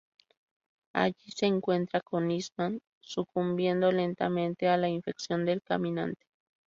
[0.95, 6.25] Allí, se encuentra con Eastman, sucumbiendo lentamente a la infección del caminante.